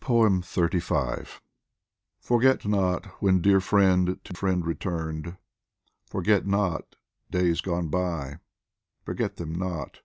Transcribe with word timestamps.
xxxv 0.00 1.40
FORGET 2.22 2.64
not 2.64 3.04
when 3.20 3.42
dear 3.42 3.60
friend 3.60 4.18
to 4.24 4.32
friend 4.32 4.64
returned, 4.64 5.36
Forget 6.06 6.46
not 6.46 6.96
days 7.30 7.60
gone 7.60 7.88
by, 7.88 8.38
forget 9.04 9.36
them 9.36 9.52
not 9.54 10.00